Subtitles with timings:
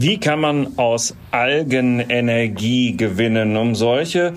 [0.00, 3.56] Wie kann man aus Algen Energie gewinnen?
[3.56, 4.32] Um solche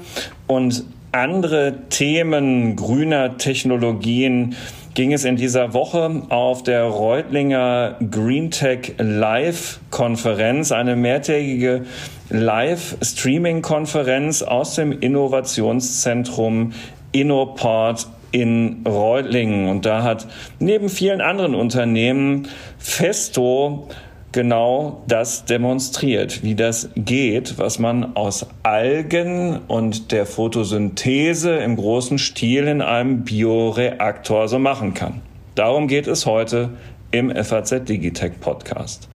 [0.45, 4.55] und andere Themen grüner Technologien
[4.93, 11.85] ging es in dieser Woche auf der Reutlinger GreenTech Live Konferenz, eine mehrtägige
[12.29, 16.73] Live-Streaming-Konferenz aus dem Innovationszentrum
[17.11, 19.67] Innoport in Reutlingen.
[19.67, 20.27] Und da hat
[20.59, 23.89] neben vielen anderen Unternehmen Festo
[24.31, 32.17] genau das demonstriert, wie das geht, was man aus Algen und der Photosynthese im großen
[32.17, 35.21] Stil in einem Bioreaktor so machen kann.
[35.55, 36.69] Darum geht es heute
[37.11, 39.09] im FAZ Digitech Podcast.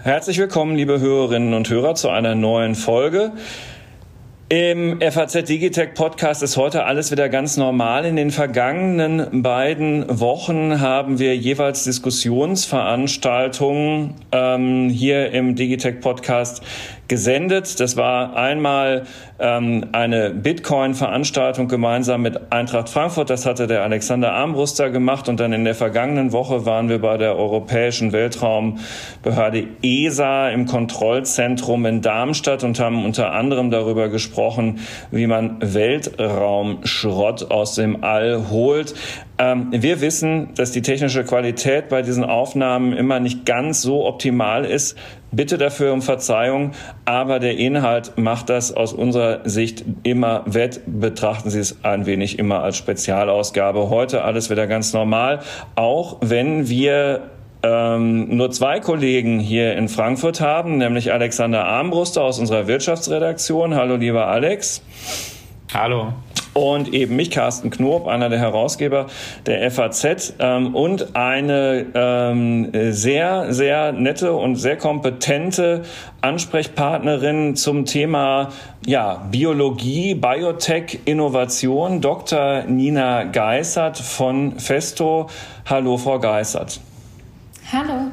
[0.00, 3.32] Herzlich willkommen, liebe Hörerinnen und Hörer, zu einer neuen Folge.
[4.50, 8.06] Im FAZ Digitech Podcast ist heute alles wieder ganz normal.
[8.06, 16.62] In den vergangenen beiden Wochen haben wir jeweils Diskussionsveranstaltungen ähm, hier im Digitech Podcast
[17.08, 17.78] gesendet.
[17.78, 19.04] Das war einmal
[19.38, 23.28] ähm, eine Bitcoin-Veranstaltung gemeinsam mit Eintracht Frankfurt.
[23.28, 25.28] Das hatte der Alexander Armbruster gemacht.
[25.28, 31.84] Und dann in der vergangenen Woche waren wir bei der Europäischen Weltraumbehörde ESA im Kontrollzentrum
[31.84, 34.37] in Darmstadt und haben unter anderem darüber gesprochen,
[35.10, 38.94] wie man Weltraumschrott aus dem All holt.
[39.38, 44.64] Ähm, wir wissen, dass die technische Qualität bei diesen Aufnahmen immer nicht ganz so optimal
[44.64, 44.98] ist.
[45.30, 46.72] Bitte dafür um Verzeihung,
[47.04, 50.80] aber der Inhalt macht das aus unserer Sicht immer wett.
[50.86, 53.90] Betrachten Sie es ein wenig immer als Spezialausgabe.
[53.90, 55.40] Heute alles wieder ganz normal,
[55.74, 57.30] auch wenn wir
[57.62, 63.74] ähm, nur zwei Kollegen hier in Frankfurt haben, nämlich Alexander Armbruster aus unserer Wirtschaftsredaktion.
[63.74, 64.82] Hallo, lieber Alex.
[65.72, 66.12] Hallo
[66.58, 69.06] und eben mich, Carsten Knob, einer der Herausgeber
[69.46, 75.82] der FAZ ähm, und eine ähm, sehr, sehr nette und sehr kompetente
[76.20, 78.48] Ansprechpartnerin zum Thema
[78.86, 82.64] ja, Biologie, Biotech, Innovation, Dr.
[82.64, 85.28] Nina Geissert von Festo.
[85.66, 86.80] Hallo, Frau Geissert.
[87.70, 88.10] Hallo.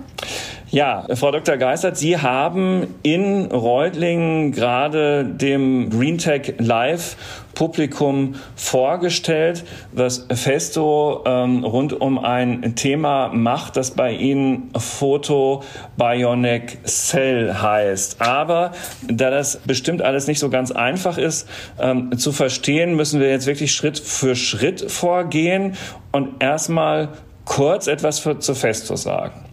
[0.69, 1.55] Ja, Frau Dr.
[1.55, 7.15] Geissert, Sie haben in Reutlingen gerade dem GreenTech Live
[7.53, 15.63] Publikum vorgestellt, was Festo ähm, rund um ein Thema macht, das bei Ihnen Photo
[15.95, 18.21] Bionic Cell heißt.
[18.21, 18.73] Aber
[19.07, 21.47] da das bestimmt alles nicht so ganz einfach ist
[21.79, 25.77] ähm, zu verstehen, müssen wir jetzt wirklich Schritt für Schritt vorgehen
[26.11, 27.07] und erstmal
[27.45, 29.44] kurz etwas für, zu Festo sagen.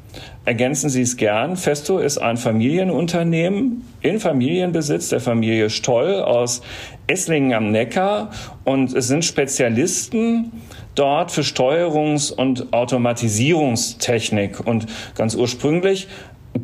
[0.44, 1.56] Ergänzen Sie es gern.
[1.56, 6.62] Festo ist ein Familienunternehmen in Familienbesitz der Familie Stoll aus
[7.06, 8.30] Esslingen am Neckar
[8.64, 10.50] und es sind Spezialisten
[10.96, 14.66] dort für Steuerungs- und Automatisierungstechnik.
[14.66, 16.08] Und ganz ursprünglich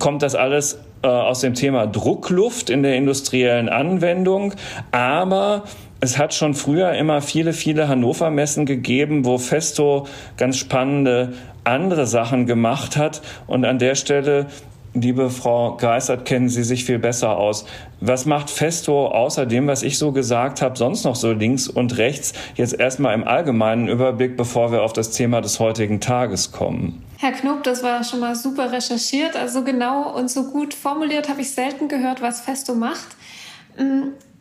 [0.00, 4.54] kommt das alles äh, aus dem Thema Druckluft in der industriellen Anwendung,
[4.90, 5.62] aber
[6.00, 12.47] es hat schon früher immer viele, viele Hannover-Messen gegeben, wo Festo ganz spannende andere Sachen
[12.47, 13.20] gemacht hat.
[13.47, 14.47] Und an der Stelle,
[14.94, 17.66] liebe Frau Geisert, kennen Sie sich viel besser aus.
[18.00, 21.98] Was macht Festo außer dem, was ich so gesagt habe, sonst noch so links und
[21.98, 22.32] rechts?
[22.54, 27.04] Jetzt erstmal im allgemeinen Überblick, bevor wir auf das Thema des heutigen Tages kommen.
[27.19, 29.34] Herr Knob, das war schon mal super recherchiert.
[29.34, 33.16] Also genau und so gut formuliert habe ich selten gehört, was Festo macht.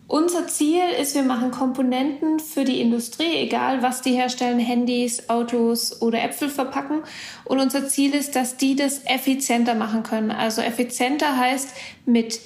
[0.10, 6.02] Unser Ziel ist, wir machen Komponenten für die Industrie, egal was die herstellen, Handys, Autos
[6.02, 7.02] oder Äpfel verpacken.
[7.44, 10.32] Und unser Ziel ist, dass die das effizienter machen können.
[10.32, 11.76] Also effizienter heißt
[12.06, 12.40] mit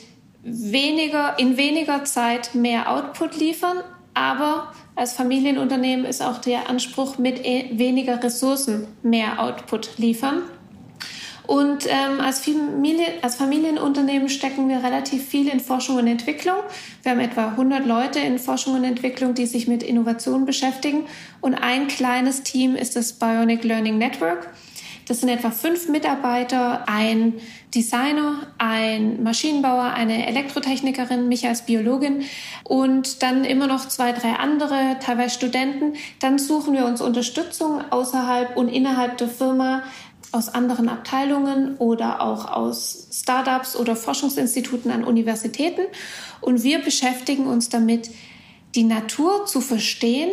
[0.43, 3.77] weniger, in weniger Zeit mehr Output liefern,
[4.15, 10.41] aber als Familienunternehmen ist auch der Anspruch mit e, weniger Ressourcen mehr Output liefern.
[11.51, 16.55] Und ähm, als, Familie, als Familienunternehmen stecken wir relativ viel in Forschung und Entwicklung.
[17.03, 21.07] Wir haben etwa 100 Leute in Forschung und Entwicklung, die sich mit Innovation beschäftigen.
[21.41, 24.47] Und ein kleines Team ist das Bionic Learning Network.
[25.09, 27.33] Das sind etwa fünf Mitarbeiter, ein
[27.75, 32.23] Designer, ein Maschinenbauer, eine Elektrotechnikerin, mich als Biologin
[32.63, 35.95] und dann immer noch zwei, drei andere, teilweise Studenten.
[36.19, 39.83] Dann suchen wir uns Unterstützung außerhalb und innerhalb der Firma,
[40.31, 45.81] aus anderen Abteilungen oder auch aus Startups oder Forschungsinstituten an Universitäten.
[46.39, 48.09] Und wir beschäftigen uns damit,
[48.75, 50.31] die Natur zu verstehen,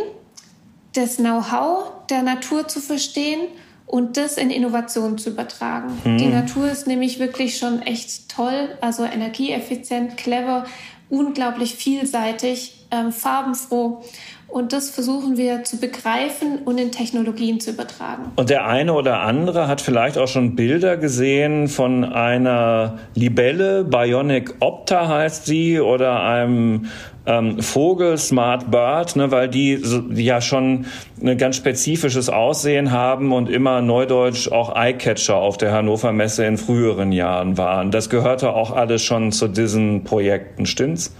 [0.95, 3.41] das Know-how der Natur zu verstehen
[3.87, 5.99] und das in Innovation zu übertragen.
[6.05, 6.19] Mhm.
[6.19, 10.67] Die Natur ist nämlich wirklich schon echt toll, also energieeffizient, clever,
[11.09, 14.03] unglaublich vielseitig ähm, farbenfroh.
[14.49, 18.33] Und das versuchen wir zu begreifen und in Technologien zu übertragen.
[18.37, 24.55] Und der eine oder andere hat vielleicht auch schon Bilder gesehen von einer Libelle, Bionic
[24.61, 26.87] Opta heißt sie, oder einem
[27.27, 30.87] ähm, Vogel, Smart Bird, ne, weil die, die ja schon
[31.23, 36.57] ein ganz spezifisches Aussehen haben und immer neudeutsch auch Eyecatcher auf der Hannover Messe in
[36.57, 37.91] früheren Jahren waren.
[37.91, 41.15] Das gehörte auch alles schon zu diesen Projekten, stimmt's?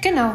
[0.00, 0.32] Genau.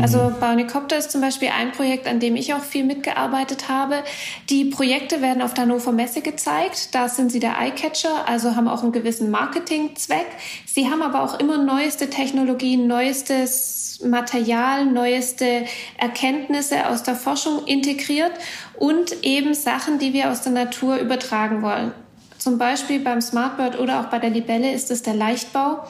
[0.00, 0.40] Also mhm.
[0.40, 4.02] Bionicopter ist zum Beispiel ein Projekt, an dem ich auch viel mitgearbeitet habe.
[4.50, 6.94] Die Projekte werden auf der Hannover Messe gezeigt.
[6.94, 10.26] Da sind sie der Eyecatcher, also haben auch einen gewissen Marketingzweck.
[10.66, 15.64] Sie haben aber auch immer neueste Technologien, neuestes Material, neueste
[15.96, 18.32] Erkenntnisse aus der Forschung integriert
[18.78, 21.92] und eben Sachen, die wir aus der Natur übertragen wollen.
[22.38, 25.84] Zum Beispiel beim Smartbird oder auch bei der Libelle ist es der Leichtbau.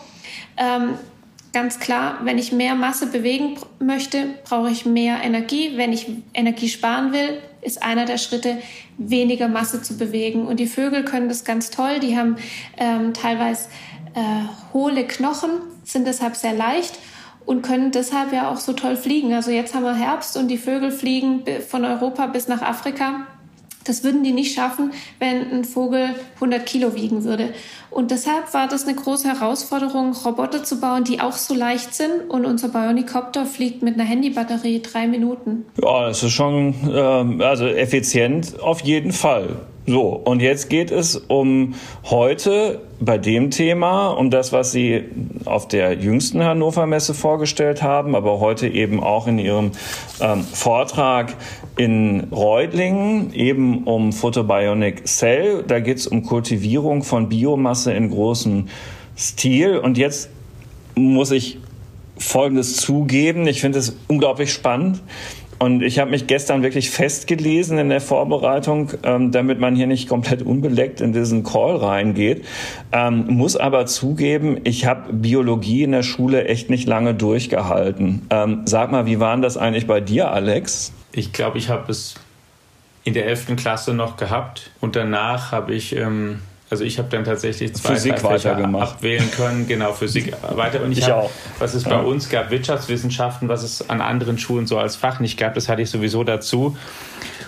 [0.56, 0.94] Ähm,
[1.56, 5.72] ganz klar, wenn ich mehr Masse bewegen möchte, brauche ich mehr Energie.
[5.76, 8.58] Wenn ich Energie sparen will, ist einer der Schritte,
[8.98, 10.46] weniger Masse zu bewegen.
[10.46, 11.98] Und die Vögel können das ganz toll.
[11.98, 12.36] Die haben
[12.76, 13.70] ähm, teilweise
[14.14, 14.20] äh,
[14.74, 15.48] hohle Knochen,
[15.82, 16.98] sind deshalb sehr leicht
[17.46, 19.32] und können deshalb ja auch so toll fliegen.
[19.32, 23.26] Also jetzt haben wir Herbst und die Vögel fliegen von Europa bis nach Afrika
[23.88, 27.50] das würden die nicht schaffen, wenn ein Vogel 100 Kilo wiegen würde.
[27.90, 32.28] Und deshalb war das eine große Herausforderung, Roboter zu bauen, die auch so leicht sind.
[32.28, 35.64] Und unser Bionicopter fliegt mit einer Handybatterie drei Minuten.
[35.82, 39.56] Ja, das ist schon äh, also effizient auf jeden Fall.
[39.88, 41.74] So, und jetzt geht es um
[42.04, 45.04] heute bei dem Thema, um das, was Sie
[45.44, 49.70] auf der jüngsten Hannover Messe vorgestellt haben, aber heute eben auch in Ihrem
[50.20, 51.34] ähm, Vortrag
[51.76, 55.62] in Reutlingen, eben um Photobionic Cell.
[55.64, 58.66] Da geht es um Kultivierung von Biomasse in großem
[59.16, 59.78] Stil.
[59.78, 60.30] Und jetzt
[60.96, 61.58] muss ich
[62.18, 63.46] Folgendes zugeben.
[63.46, 65.00] Ich finde es unglaublich spannend.
[65.58, 70.08] Und ich habe mich gestern wirklich festgelesen in der Vorbereitung, ähm, damit man hier nicht
[70.08, 72.44] komplett unbeleckt in diesen Call reingeht.
[72.92, 78.26] Ähm, muss aber zugeben, ich habe Biologie in der Schule echt nicht lange durchgehalten.
[78.30, 80.92] Ähm, sag mal, wie war das eigentlich bei dir, Alex?
[81.12, 82.14] Ich glaube, ich habe es
[83.04, 83.56] in der 11.
[83.56, 88.22] Klasse noch gehabt und danach habe ich ähm, also ich habe dann tatsächlich zwei Physik
[88.24, 88.94] weitergemacht.
[88.94, 91.30] abwählen können, genau Physik weiter und ich, ich hab, auch.
[91.58, 91.90] Was es ja.
[91.90, 95.68] bei uns gab, Wirtschaftswissenschaften, was es an anderen Schulen so als Fach nicht gab, das
[95.68, 96.76] hatte ich sowieso dazu.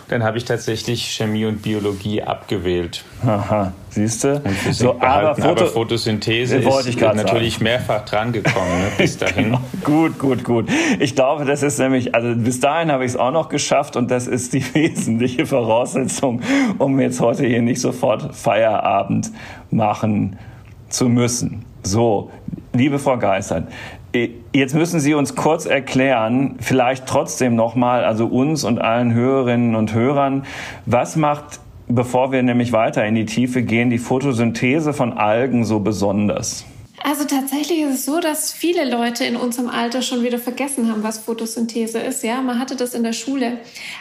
[0.09, 3.05] Dann habe ich tatsächlich Chemie und Biologie abgewählt.
[3.27, 4.41] Aha, siehst du?
[4.71, 7.65] So, aber, Foto, aber, Photosynthese ist natürlich sagen.
[7.65, 9.45] mehrfach drangekommen ne, bis dahin.
[9.45, 9.61] genau.
[9.85, 10.69] Gut, gut, gut.
[10.99, 14.11] Ich glaube, das ist nämlich, also bis dahin habe ich es auch noch geschafft und
[14.11, 16.41] das ist die wesentliche Voraussetzung,
[16.79, 19.31] um jetzt heute hier nicht sofort Feierabend
[19.71, 20.39] machen
[20.89, 21.67] zu müssen.
[21.83, 22.31] So,
[22.73, 23.69] liebe Frau Geissert,
[24.13, 29.93] Jetzt müssen Sie uns kurz erklären, vielleicht trotzdem nochmal, also uns und allen Hörerinnen und
[29.93, 30.47] Hörern,
[30.87, 35.81] was macht, bevor wir nämlich weiter in die Tiefe gehen, die Photosynthese von Algen so
[35.81, 36.65] besonders?
[37.05, 41.03] Also tatsächlich ist es so, dass viele Leute in unserem Alter schon wieder vergessen haben,
[41.03, 42.25] was Photosynthese ist.
[42.25, 43.59] Ja, man hatte das in der Schule.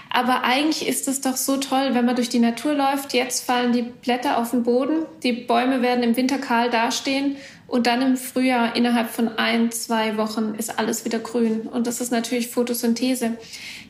[0.09, 3.13] Aber eigentlich ist es doch so toll, wenn man durch die Natur läuft.
[3.13, 7.35] Jetzt fallen die Blätter auf den Boden, die Bäume werden im Winter kahl dastehen
[7.67, 11.61] und dann im Frühjahr innerhalb von ein, zwei Wochen ist alles wieder grün.
[11.61, 13.37] Und das ist natürlich Photosynthese.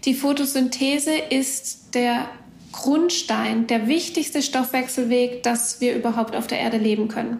[0.04, 2.28] Die Photosynthese ist der
[2.72, 7.40] Grundstein, der wichtigste Stoffwechselweg, dass wir überhaupt auf der Erde leben können.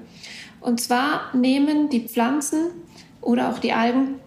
[0.62, 2.68] Und zwar nehmen die Pflanzen
[3.22, 4.20] oder auch die Algen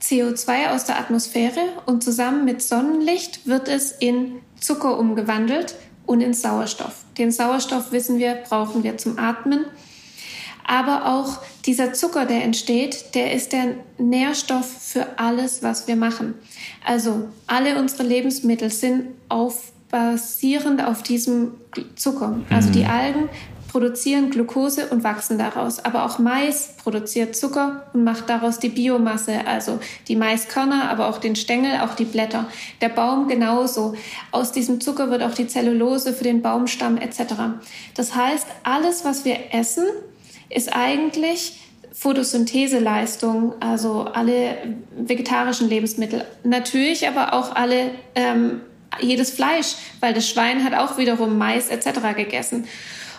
[0.00, 5.74] CO2 aus der Atmosphäre und zusammen mit Sonnenlicht wird es in Zucker umgewandelt
[6.06, 7.04] und in Sauerstoff.
[7.18, 9.64] Den Sauerstoff, wissen wir, brauchen wir zum Atmen
[10.68, 16.34] aber auch dieser Zucker, der entsteht, der ist der Nährstoff für alles, was wir machen.
[16.84, 21.52] Also alle unsere Lebensmittel sind auf, basierend auf diesem
[21.96, 22.40] Zucker.
[22.50, 22.90] Also die mhm.
[22.90, 23.28] Algen
[23.68, 25.82] produzieren Glucose und wachsen daraus.
[25.82, 31.18] Aber auch Mais produziert Zucker und macht daraus die Biomasse, also die Maiskörner, aber auch
[31.18, 32.46] den Stängel, auch die Blätter.
[32.82, 33.94] Der Baum genauso.
[34.32, 37.34] Aus diesem Zucker wird auch die Zellulose für den Baumstamm etc.
[37.94, 39.84] Das heißt, alles, was wir essen,
[40.50, 41.58] ist eigentlich
[41.92, 44.56] Photosyntheseleistung, also alle
[44.96, 46.24] vegetarischen Lebensmittel.
[46.44, 48.60] Natürlich aber auch alle, ähm,
[49.00, 52.14] jedes Fleisch, weil das Schwein hat auch wiederum Mais etc.
[52.16, 52.66] gegessen.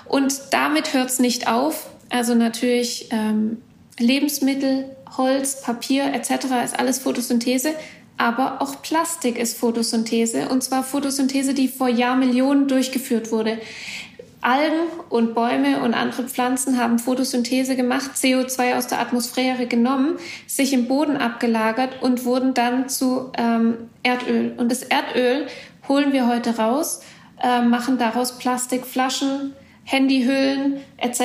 [0.05, 1.89] Und damit hört es nicht auf.
[2.09, 3.61] Also natürlich ähm,
[3.99, 4.85] Lebensmittel,
[5.17, 6.45] Holz, Papier etc.
[6.63, 7.73] ist alles Photosynthese.
[8.17, 10.49] Aber auch Plastik ist Photosynthese.
[10.49, 13.59] Und zwar Photosynthese, die vor Jahrmillionen durchgeführt wurde
[14.41, 20.17] Algen und Bäume und andere Pflanzen haben Photosynthese gemacht, CO2 aus der Atmosphäre genommen,
[20.47, 24.53] sich im Boden abgelagert und wurden dann zu ähm, Erdöl.
[24.57, 25.47] Und das Erdöl
[25.89, 27.01] holen wir heute raus,
[27.43, 29.53] äh, machen daraus Plastikflaschen,
[29.83, 31.21] Handyhüllen etc.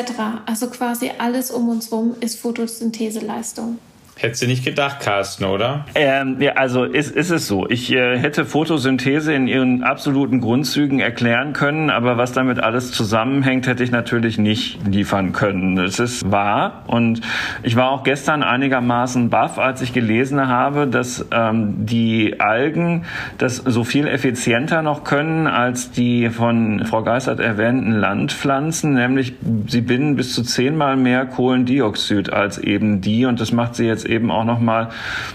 [0.47, 3.78] Also quasi alles um uns herum ist Photosyntheseleistung.
[4.16, 5.87] Hättest du nicht gedacht, Carsten, oder?
[5.97, 7.68] Ähm, ja, also ist, ist es so.
[7.68, 13.66] Ich äh, hätte Photosynthese in ihren absoluten Grundzügen erklären können, aber was damit alles zusammenhängt,
[13.66, 15.78] hätte ich natürlich nicht liefern können.
[15.78, 17.23] Es ist wahr und
[17.64, 23.06] ich war auch gestern einigermaßen baff, als ich gelesen habe, dass ähm, die Algen
[23.38, 29.35] das so viel effizienter noch können als die von Frau Geistert erwähnten Landpflanzen, nämlich
[29.66, 34.03] sie binden bis zu zehnmal mehr Kohlendioxid als eben die und das macht sie jetzt
[34.04, 34.90] jetzt eben auch nochmal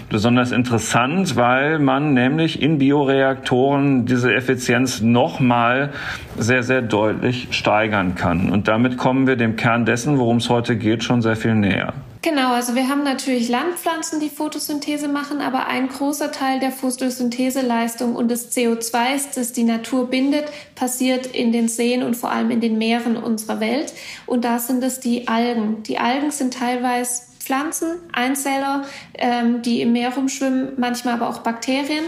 [0.08, 5.90] besonders interessant, weil man nämlich in Bioreaktoren diese Effizienz nochmal
[6.38, 8.50] sehr, sehr deutlich steigern kann.
[8.50, 11.92] Und damit kommen wir dem Kern dessen, worum es heute geht, schon sehr viel näher.
[12.22, 18.14] Genau, also wir haben natürlich Landpflanzen, die Photosynthese machen, aber ein großer Teil der Photosyntheseleistung
[18.14, 22.60] und des CO2s, das die Natur bindet, passiert in den Seen und vor allem in
[22.60, 23.94] den Meeren unserer Welt.
[24.26, 25.82] Und da sind es die Algen.
[25.84, 32.04] Die Algen sind teilweise Pflanzen, Einzeller, ähm, die im Meer rumschwimmen, manchmal aber auch Bakterien.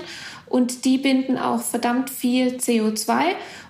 [0.47, 3.23] Und die binden auch verdammt viel CO2.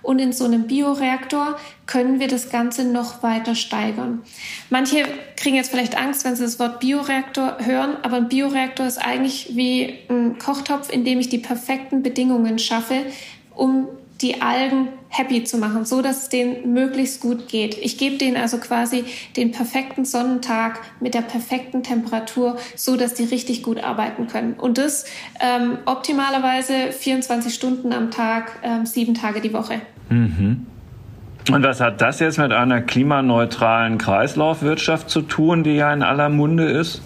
[0.02, 4.22] Und in so einem Bioreaktor können wir das Ganze noch weiter steigern.
[4.68, 5.04] Manche
[5.36, 9.52] kriegen jetzt vielleicht Angst, wenn sie das Wort Bioreaktor hören, aber ein Bioreaktor ist eigentlich
[9.56, 13.06] wie ein Kochtopf, in dem ich die perfekten Bedingungen schaffe,
[13.54, 13.88] um
[14.22, 17.76] die Algen happy zu machen, so dass es denen möglichst gut geht.
[17.76, 19.04] Ich gebe denen also quasi
[19.36, 24.54] den perfekten Sonnentag mit der perfekten Temperatur, so dass die richtig gut arbeiten können.
[24.54, 25.04] Und das
[25.40, 29.82] ähm, optimalerweise 24 Stunden am Tag, ähm, sieben Tage die Woche.
[30.08, 30.66] Mhm.
[31.50, 36.28] Und was hat das jetzt mit einer klimaneutralen Kreislaufwirtschaft zu tun, die ja in aller
[36.28, 37.02] Munde ist?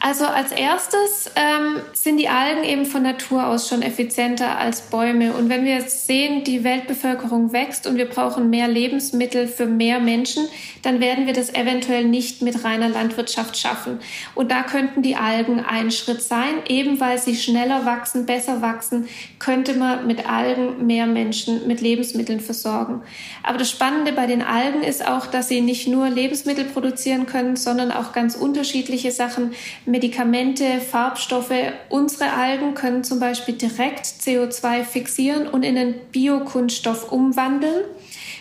[0.00, 5.32] Also als erstes ähm, sind die Algen eben von Natur aus schon effizienter als Bäume.
[5.32, 9.98] Und wenn wir jetzt sehen, die Weltbevölkerung wächst und wir brauchen mehr Lebensmittel für mehr
[9.98, 10.46] Menschen,
[10.82, 13.98] dann werden wir das eventuell nicht mit reiner Landwirtschaft schaffen.
[14.36, 16.62] Und da könnten die Algen ein Schritt sein.
[16.68, 19.08] Eben weil sie schneller wachsen, besser wachsen,
[19.40, 23.02] könnte man mit Algen mehr Menschen mit Lebensmitteln versorgen.
[23.42, 27.56] Aber das Spannende bei den Algen ist auch, dass sie nicht nur Lebensmittel produzieren können,
[27.56, 29.54] sondern auch ganz unterschiedliche Sachen
[29.88, 31.52] Medikamente, Farbstoffe.
[31.88, 37.84] Unsere Algen können zum Beispiel direkt CO2 fixieren und in einen Biokunststoff umwandeln.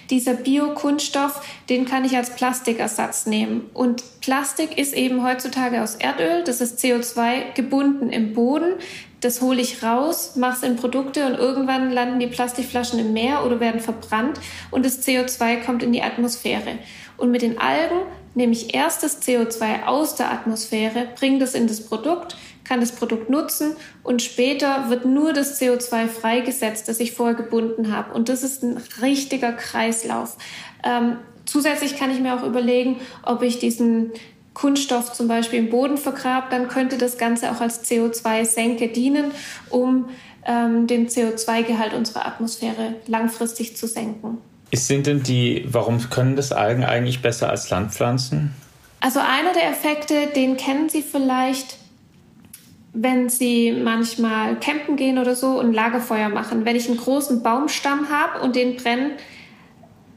[0.10, 3.70] Dieser Biokunststoff, den kann ich als Plastikersatz nehmen.
[3.74, 6.44] Und Plastik ist eben heutzutage aus Erdöl.
[6.44, 8.76] Das ist CO2 gebunden im Boden.
[9.22, 13.46] Das hole ich raus, mache es in Produkte und irgendwann landen die Plastikflaschen im Meer
[13.46, 14.40] oder werden verbrannt
[14.70, 16.78] und das CO2 kommt in die Atmosphäre.
[17.18, 18.02] Und mit den Algen
[18.38, 22.92] nehme ich erst das CO2 aus der Atmosphäre, bringe das in das Produkt, kann das
[22.92, 28.14] Produkt nutzen und später wird nur das CO2 freigesetzt, das ich vorher gebunden habe.
[28.14, 30.38] Und das ist ein richtiger Kreislauf.
[30.84, 34.12] Ähm, zusätzlich kann ich mir auch überlegen, ob ich diesen
[34.54, 39.32] Kunststoff zum Beispiel im Boden vergrabe, dann könnte das Ganze auch als CO2-Senke dienen,
[39.70, 40.10] um
[40.46, 44.38] ähm, den CO2-Gehalt unserer Atmosphäre langfristig zu senken.
[44.74, 48.54] Sind denn die, warum können das Algen eigentlich besser als Landpflanzen?
[49.00, 51.78] Also einer der Effekte, den kennen Sie vielleicht,
[52.94, 56.66] wenn Sie manchmal campen gehen oder so und Lagerfeuer machen.
[56.66, 59.12] Wenn ich einen großen Baumstamm habe und den brennen,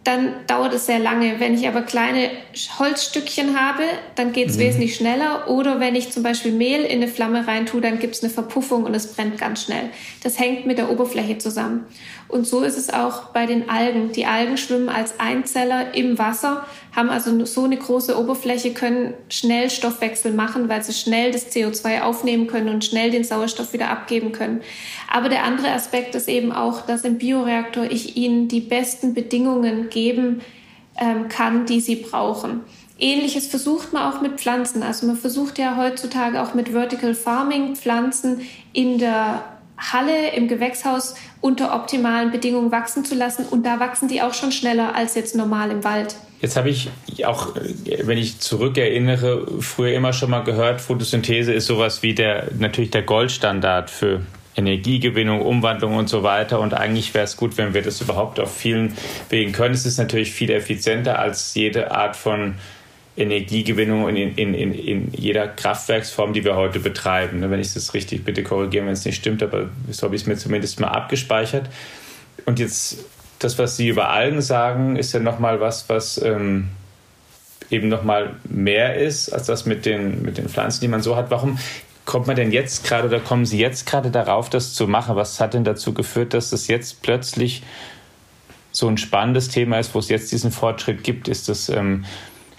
[0.02, 1.38] dann dauert es sehr lange.
[1.38, 2.30] Wenn ich aber kleine
[2.78, 3.82] Holzstückchen habe,
[4.14, 4.60] dann geht es mhm.
[4.60, 5.50] wesentlich schneller.
[5.50, 8.84] Oder wenn ich zum Beispiel Mehl in eine Flamme reintue, dann gibt es eine Verpuffung
[8.84, 9.90] und es brennt ganz schnell.
[10.22, 11.84] Das hängt mit der Oberfläche zusammen.
[12.30, 14.12] Und so ist es auch bei den Algen.
[14.12, 19.70] Die Algen schwimmen als Einzeller im Wasser, haben also so eine große Oberfläche, können schnell
[19.70, 24.32] Stoffwechsel machen, weil sie schnell das CO2 aufnehmen können und schnell den Sauerstoff wieder abgeben
[24.32, 24.60] können.
[25.12, 29.90] Aber der andere Aspekt ist eben auch, dass im Bioreaktor ich ihnen die besten Bedingungen
[29.90, 30.40] geben
[31.00, 32.60] ähm, kann, die sie brauchen.
[32.98, 34.82] Ähnliches versucht man auch mit Pflanzen.
[34.82, 39.42] Also man versucht ja heutzutage auch mit Vertical Farming Pflanzen in der
[39.80, 43.46] Halle im Gewächshaus unter optimalen Bedingungen wachsen zu lassen.
[43.46, 46.16] Und da wachsen die auch schon schneller als jetzt normal im Wald.
[46.40, 46.90] Jetzt habe ich
[47.24, 47.54] auch,
[48.02, 53.02] wenn ich zurückerinnere, früher immer schon mal gehört, Photosynthese ist sowas wie der, natürlich der
[53.02, 54.22] Goldstandard für
[54.56, 56.60] Energiegewinnung, Umwandlung und so weiter.
[56.60, 58.96] Und eigentlich wäre es gut, wenn wir das überhaupt auf vielen
[59.28, 59.74] Wegen können.
[59.74, 62.54] Es ist natürlich viel effizienter als jede Art von
[63.20, 67.40] Energiegewinnung in, in, in, in jeder Kraftwerksform, die wir heute betreiben.
[67.40, 70.22] Ne, wenn ich das richtig bitte korrigieren, wenn es nicht stimmt, aber so habe ich
[70.22, 71.68] es mir zumindest mal abgespeichert.
[72.46, 73.04] Und jetzt
[73.38, 76.68] das, was Sie über Algen sagen, ist ja nochmal was, was ähm,
[77.70, 81.30] eben nochmal mehr ist, als das mit den, mit den Pflanzen, die man so hat.
[81.30, 81.58] Warum
[82.04, 85.16] kommt man denn jetzt gerade oder kommen Sie jetzt gerade darauf, das zu machen?
[85.16, 87.62] Was hat denn dazu geführt, dass es jetzt plötzlich
[88.72, 91.28] so ein spannendes Thema ist, wo es jetzt diesen Fortschritt gibt?
[91.28, 92.04] Ist das ähm,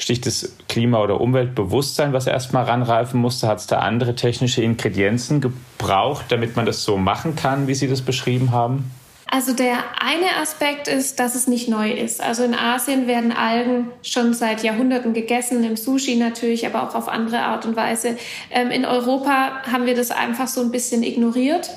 [0.02, 3.48] sticht das Klima- oder Umweltbewusstsein, was erstmal ranreifen musste?
[3.48, 7.88] Hat es da andere technische Ingredienzen gebraucht, damit man das so machen kann, wie Sie
[7.88, 8.92] das beschrieben haben?
[9.34, 12.22] Also der eine Aspekt ist, dass es nicht neu ist.
[12.22, 17.08] Also in Asien werden Algen schon seit Jahrhunderten gegessen, im Sushi natürlich, aber auch auf
[17.08, 18.18] andere Art und Weise.
[18.50, 21.70] Ähm, in Europa haben wir das einfach so ein bisschen ignoriert.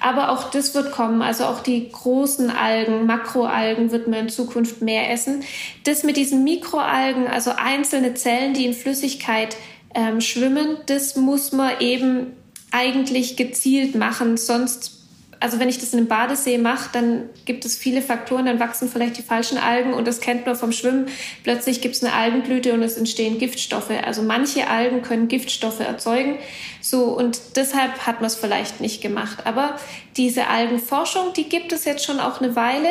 [0.00, 1.22] Aber auch das wird kommen.
[1.22, 5.42] Also auch die großen Algen, Makroalgen wird man in Zukunft mehr essen.
[5.84, 9.56] Das mit diesen Mikroalgen, also einzelne Zellen, die in Flüssigkeit
[9.94, 12.32] ähm, schwimmen, das muss man eben
[12.70, 14.36] eigentlich gezielt machen.
[14.36, 14.95] Sonst
[15.40, 18.88] also wenn ich das in einem Badesee mache, dann gibt es viele Faktoren, dann wachsen
[18.88, 21.08] vielleicht die falschen Algen und das kennt man vom Schwimmen.
[21.42, 23.90] Plötzlich gibt es eine Algenblüte und es entstehen Giftstoffe.
[24.04, 26.38] Also manche Algen können Giftstoffe erzeugen.
[26.80, 29.44] So und deshalb hat man es vielleicht nicht gemacht.
[29.44, 29.76] Aber
[30.16, 32.88] diese Algenforschung, die gibt es jetzt schon auch eine Weile.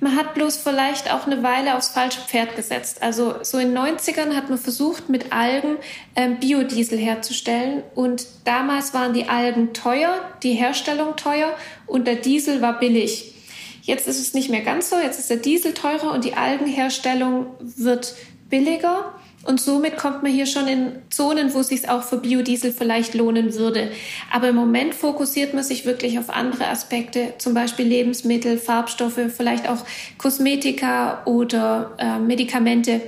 [0.00, 3.02] Man hat bloß vielleicht auch eine Weile aufs falsche Pferd gesetzt.
[3.02, 5.76] Also so in den 90ern hat man versucht, mit Algen
[6.14, 7.82] ähm, Biodiesel herzustellen.
[7.96, 11.52] Und damals waren die Algen teuer, die Herstellung teuer
[11.86, 13.34] und der Diesel war billig.
[13.82, 14.96] Jetzt ist es nicht mehr ganz so.
[14.96, 18.14] Jetzt ist der Diesel teurer und die Algenherstellung wird
[18.50, 19.14] billiger.
[19.48, 23.14] Und somit kommt man hier schon in Zonen, wo es sich auch für Biodiesel vielleicht
[23.14, 23.90] lohnen würde.
[24.30, 29.66] Aber im Moment fokussiert man sich wirklich auf andere Aspekte, zum Beispiel Lebensmittel, Farbstoffe, vielleicht
[29.66, 29.78] auch
[30.18, 33.00] Kosmetika oder äh, Medikamente.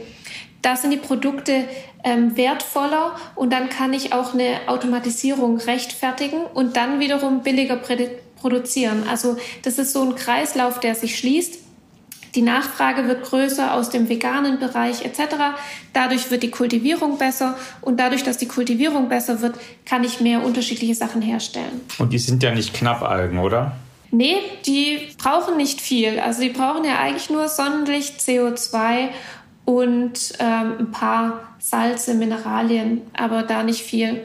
[0.62, 1.64] Da sind die Produkte
[2.04, 7.76] ähm, wertvoller und dann kann ich auch eine Automatisierung rechtfertigen und dann wiederum billiger
[8.40, 9.02] produzieren.
[9.10, 11.69] Also das ist so ein Kreislauf, der sich schließt.
[12.34, 15.20] Die Nachfrage wird größer aus dem veganen Bereich etc.
[15.92, 20.44] Dadurch wird die Kultivierung besser und dadurch, dass die Kultivierung besser wird, kann ich mehr
[20.44, 21.80] unterschiedliche Sachen herstellen.
[21.98, 23.72] Und die sind ja nicht Knappalgen, oder?
[24.12, 26.18] Nee, die brauchen nicht viel.
[26.18, 29.08] Also die brauchen ja eigentlich nur Sonnenlicht, CO2
[29.64, 34.22] und ähm, ein paar Salze, Mineralien, aber da nicht viel.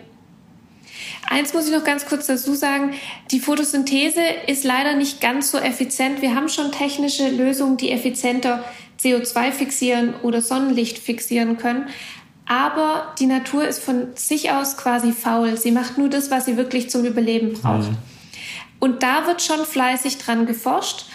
[1.29, 2.93] Eins muss ich noch ganz kurz dazu sagen.
[3.31, 6.21] Die Photosynthese ist leider nicht ganz so effizient.
[6.21, 8.63] Wir haben schon technische Lösungen, die effizienter
[9.01, 11.87] CO2 fixieren oder Sonnenlicht fixieren können.
[12.47, 15.57] Aber die Natur ist von sich aus quasi faul.
[15.57, 17.89] Sie macht nur das, was sie wirklich zum Überleben braucht.
[17.89, 17.97] Mhm.
[18.79, 21.05] Und da wird schon fleißig dran geforscht,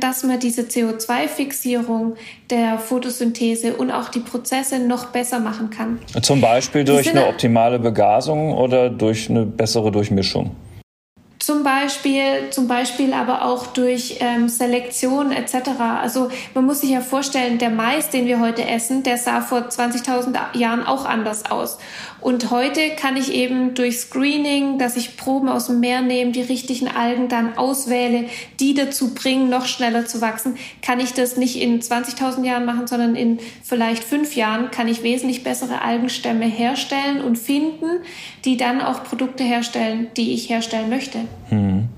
[0.00, 2.14] dass man diese CO2-Fixierung
[2.50, 5.98] der Photosynthese und auch die Prozesse noch besser machen kann.
[6.22, 10.50] Zum Beispiel durch eine optimale Begasung oder durch eine bessere Durchmischung?
[11.44, 15.78] Zum Beispiel, zum Beispiel aber auch durch ähm, Selektion etc.
[15.78, 19.58] Also man muss sich ja vorstellen, der Mais, den wir heute essen, der sah vor
[19.58, 21.76] 20.000 Jahren auch anders aus.
[22.22, 26.40] Und heute kann ich eben durch Screening, dass ich Proben aus dem Meer nehme, die
[26.40, 28.24] richtigen Algen dann auswähle,
[28.58, 32.86] die dazu bringen, noch schneller zu wachsen, kann ich das nicht in 20.000 Jahren machen,
[32.86, 38.00] sondern in vielleicht fünf Jahren kann ich wesentlich bessere Algenstämme herstellen und finden,
[38.46, 41.18] die dann auch Produkte herstellen, die ich herstellen möchte.
[41.48, 41.88] Hm.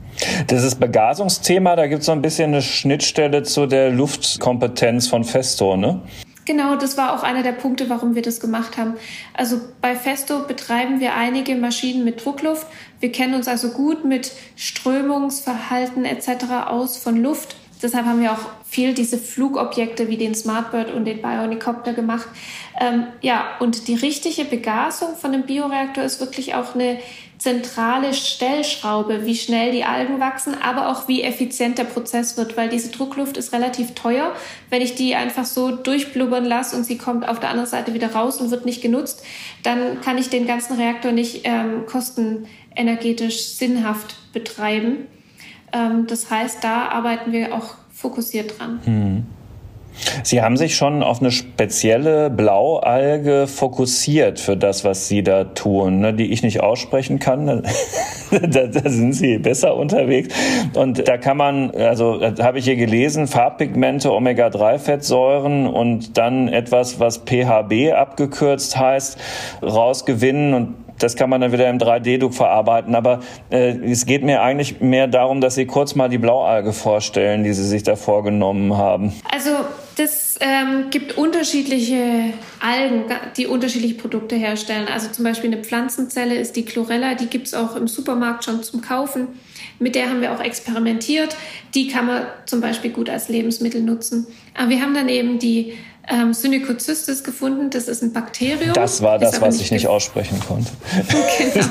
[0.51, 5.77] Dieses Begasungsthema, da gibt es so ein bisschen eine Schnittstelle zu der Luftkompetenz von Festo,
[5.77, 6.01] ne?
[6.47, 8.95] Genau, das war auch einer der Punkte, warum wir das gemacht haben.
[9.35, 12.69] Also bei Festo betreiben wir einige Maschinen mit Druckluft.
[13.01, 16.69] Wir kennen uns also gut mit Strömungsverhalten etc.
[16.69, 17.57] aus von Luft.
[17.83, 22.29] Deshalb haben wir auch viel diese Flugobjekte wie den Smartbird und den Bionicopter gemacht.
[22.81, 26.99] Ähm, ja, und die richtige Begasung von dem Bioreaktor ist wirklich auch eine
[27.47, 32.69] zentrale Stellschraube, wie schnell die Algen wachsen, aber auch wie effizient der Prozess wird, weil
[32.69, 34.33] diese Druckluft ist relativ teuer.
[34.69, 38.13] Wenn ich die einfach so durchblubbern lasse und sie kommt auf der anderen Seite wieder
[38.13, 39.23] raus und wird nicht genutzt,
[39.63, 45.07] dann kann ich den ganzen Reaktor nicht ähm, kostenenergetisch sinnhaft betreiben.
[45.73, 48.81] Ähm, das heißt, da arbeiten wir auch fokussiert dran.
[48.85, 49.27] Hm.
[50.23, 56.01] Sie haben sich schon auf eine spezielle Blaualge fokussiert für das, was Sie da tun,
[56.01, 57.47] ne, die ich nicht aussprechen kann.
[58.31, 60.35] da, da, sind Sie besser unterwegs.
[60.75, 67.01] Und da kann man, also da habe ich hier gelesen, Farbpigmente, Omega-3-Fettsäuren und dann etwas,
[67.01, 69.19] was PHB abgekürzt heißt,
[69.63, 72.95] rausgewinnen und das kann man dann wieder im 3D-Druck verarbeiten.
[72.95, 77.45] Aber äh, es geht mir eigentlich mehr darum, dass Sie kurz mal die Blaualge vorstellen,
[77.45, 79.13] die Sie sich da vorgenommen haben.
[79.31, 79.51] Also
[79.97, 83.05] das ähm, gibt unterschiedliche Algen,
[83.39, 84.89] die unterschiedliche Produkte herstellen.
[84.93, 88.63] Also zum Beispiel eine Pflanzenzelle ist die Chlorella, die gibt es auch im Supermarkt schon
[88.63, 89.29] zum Kaufen.
[89.79, 91.35] Mit der haben wir auch experimentiert.
[91.75, 94.27] Die kann man zum Beispiel gut als Lebensmittel nutzen.
[94.55, 95.73] Aber wir haben dann eben die
[96.09, 97.71] ähm, Synecocystis gefunden.
[97.71, 98.73] Das ist ein Bakterium.
[98.75, 100.71] Das war das, was ich nicht aussprechen konnte.
[101.55, 101.67] genau.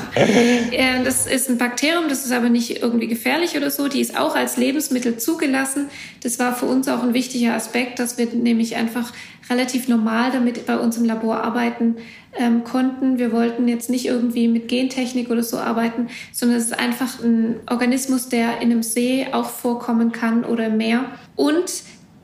[0.72, 3.88] Äh, das ist ein Bakterium, das ist aber nicht irgendwie gefährlich oder so.
[3.88, 5.88] Die ist auch als Lebensmittel zugelassen.
[6.22, 9.12] Das war für uns auch ein wichtiger Aspekt, dass wir nämlich einfach
[9.48, 11.96] relativ normal damit bei uns im Labor arbeiten
[12.38, 13.18] ähm, konnten.
[13.18, 17.56] Wir wollten jetzt nicht irgendwie mit Gentechnik oder so arbeiten, sondern es ist einfach ein
[17.70, 21.04] Organismus, der in einem See auch vorkommen kann oder im Meer.
[21.36, 21.82] Und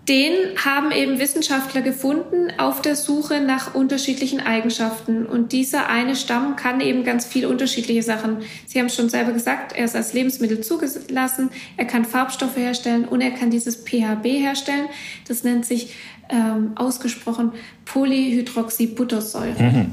[0.08, 0.32] den
[0.64, 5.26] haben eben Wissenschaftler gefunden auf der Suche nach unterschiedlichen Eigenschaften.
[5.26, 8.38] Und dieser eine Stamm kann eben ganz viele unterschiedliche Sachen.
[8.66, 13.04] Sie haben es schon selber gesagt, er ist als Lebensmittel zugelassen, er kann Farbstoffe herstellen
[13.04, 14.86] und er kann dieses PHB herstellen.
[15.28, 15.94] Das nennt sich
[16.30, 17.52] ähm, ausgesprochen
[17.84, 19.62] Polyhydroxybuttersäure.
[19.62, 19.92] Mhm.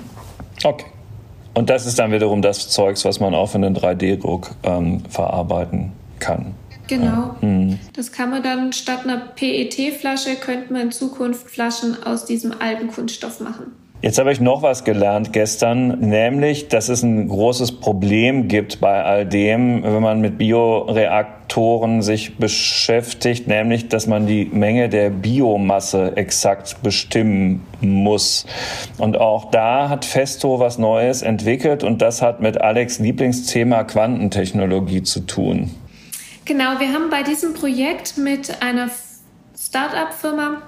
[0.64, 0.86] Okay.
[1.54, 5.92] Und das ist dann wiederum das Zeugs, was man auch in den 3D-Druck ähm, verarbeiten
[6.20, 6.56] kann.
[6.90, 7.36] Genau.
[7.42, 7.80] Mhm.
[7.94, 12.88] Das kann man dann statt einer PET-Flasche, könnte man in Zukunft Flaschen aus diesem alten
[12.88, 13.72] Kunststoff machen.
[14.02, 19.04] Jetzt habe ich noch was gelernt gestern, nämlich, dass es ein großes Problem gibt bei
[19.04, 26.16] all dem, wenn man mit Bioreaktoren sich beschäftigt, nämlich, dass man die Menge der Biomasse
[26.16, 28.46] exakt bestimmen muss.
[28.98, 35.04] Und auch da hat Festo was Neues entwickelt und das hat mit Alex Lieblingsthema Quantentechnologie
[35.04, 35.72] zu tun.
[36.50, 38.90] Genau, wir haben bei diesem Projekt mit einer
[39.56, 40.64] Start-up-Firma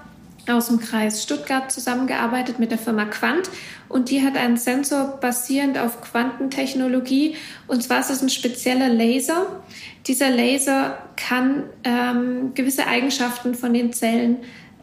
[0.48, 3.50] aus dem Kreis Stuttgart zusammengearbeitet mit der Firma Quant
[3.88, 7.34] und die hat einen Sensor basierend auf Quantentechnologie
[7.66, 9.60] und zwar ist es ein spezieller Laser.
[10.06, 14.36] Dieser Laser kann ähm, gewisse Eigenschaften von den Zellen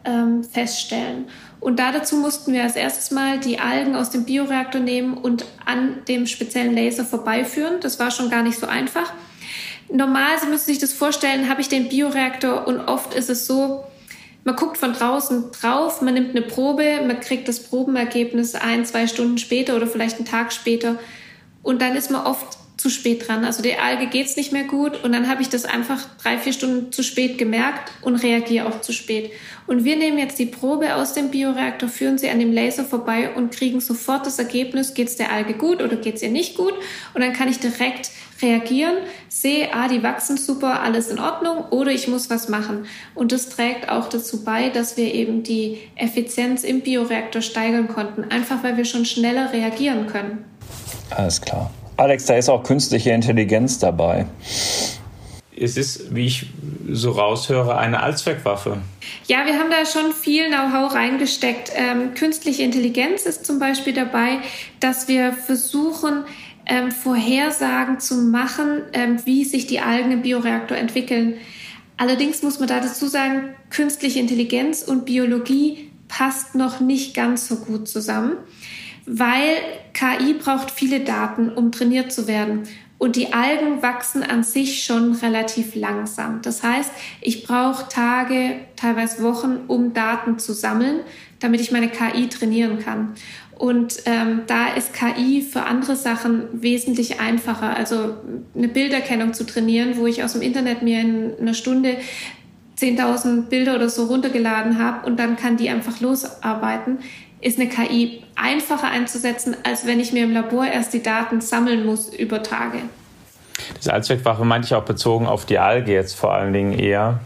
[0.04, 1.28] ähm, feststellen.
[1.60, 5.46] Und da dazu mussten wir als erstes mal die Algen aus dem Bioreaktor nehmen und
[5.64, 7.80] an dem speziellen Laser vorbeiführen.
[7.80, 9.14] Das war schon gar nicht so einfach
[9.92, 13.84] normal, Sie müssen sich das vorstellen, habe ich den Bioreaktor und oft ist es so,
[14.44, 19.06] man guckt von draußen drauf, man nimmt eine Probe, man kriegt das Probenergebnis ein, zwei
[19.06, 20.98] Stunden später oder vielleicht einen Tag später
[21.62, 23.44] und dann ist man oft zu spät dran.
[23.44, 26.54] Also der Alge geht's nicht mehr gut und dann habe ich das einfach drei, vier
[26.54, 29.32] Stunden zu spät gemerkt und reagiere auch zu spät.
[29.66, 33.34] Und wir nehmen jetzt die Probe aus dem Bioreaktor, führen sie an dem Laser vorbei
[33.34, 36.72] und kriegen sofort das Ergebnis, geht's der Alge gut oder geht's ihr nicht gut?
[37.12, 38.10] Und dann kann ich direkt
[38.42, 38.96] reagieren,
[39.28, 42.86] sehe, ah, die wachsen super, alles in Ordnung oder ich muss was machen.
[43.14, 48.24] Und das trägt auch dazu bei, dass wir eben die Effizienz im Bioreaktor steigern konnten,
[48.24, 50.44] einfach weil wir schon schneller reagieren können.
[51.10, 51.70] Alles klar.
[51.96, 54.26] Alex, da ist auch künstliche Intelligenz dabei.
[55.54, 56.46] Es ist, wie ich
[56.90, 58.78] so raushöre, eine Allzweckwaffe.
[59.26, 61.72] Ja, wir haben da schon viel Know-how reingesteckt.
[61.74, 64.38] Ähm, künstliche Intelligenz ist zum Beispiel dabei,
[64.80, 66.24] dass wir versuchen,
[66.66, 71.34] ähm, Vorhersagen zu machen, ähm, wie sich die Algen im Bioreaktor entwickeln.
[71.96, 77.56] Allerdings muss man da dazu sagen, künstliche Intelligenz und Biologie passt noch nicht ganz so
[77.56, 78.36] gut zusammen
[79.12, 79.56] weil
[79.92, 82.62] KI braucht viele Daten, um trainiert zu werden.
[82.98, 86.42] Und die Algen wachsen an sich schon relativ langsam.
[86.42, 86.92] Das heißt,
[87.22, 91.00] ich brauche Tage, teilweise Wochen, um Daten zu sammeln,
[91.40, 93.14] damit ich meine KI trainieren kann.
[93.60, 97.76] Und ähm, da ist KI für andere Sachen wesentlich einfacher.
[97.76, 98.14] Also
[98.56, 101.96] eine Bilderkennung zu trainieren, wo ich aus dem Internet mir in einer Stunde
[102.78, 107.00] 10.000 Bilder oder so runtergeladen habe und dann kann die einfach losarbeiten,
[107.42, 111.84] ist eine KI einfacher einzusetzen, als wenn ich mir im Labor erst die Daten sammeln
[111.84, 112.78] muss über Tage.
[113.74, 117.20] Das Allzweckwaffe meinte ich auch bezogen auf die Alge jetzt vor allen Dingen eher,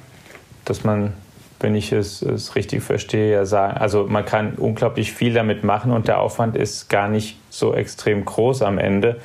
[0.65, 1.13] dass man,
[1.61, 5.93] wenn ich es, es richtig verstehe, ja sagen, also man kann unglaublich viel damit machen
[5.93, 9.21] und der Aufwand ist gar nicht so extrem groß am Ende.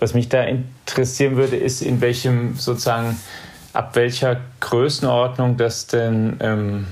[0.00, 3.18] Was mich da interessieren würde, ist, in welchem sozusagen,
[3.72, 6.86] ab welcher Größenordnung das denn ähm,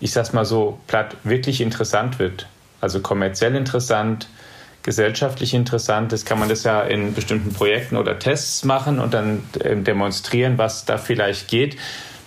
[0.00, 2.46] ich sag's mal so platt, wirklich interessant wird.
[2.80, 4.28] Also kommerziell interessant,
[4.82, 9.42] gesellschaftlich interessant ist, kann man das ja in bestimmten Projekten oder Tests machen und dann
[9.64, 11.76] ähm, demonstrieren, was da vielleicht geht.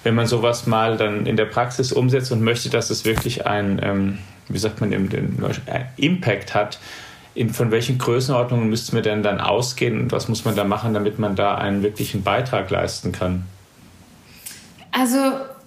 [0.04, 3.80] Wenn man sowas mal dann in der Praxis umsetzt und möchte, dass es wirklich ein,
[3.84, 4.18] ähm,
[4.50, 6.80] wie sagt man, äh, Impact hat,
[7.34, 10.94] in, von welchen Größenordnungen müsste man denn dann ausgehen und was muss man da machen,
[10.94, 13.46] damit man da einen wirklichen Beitrag leisten kann?
[14.92, 15.18] Also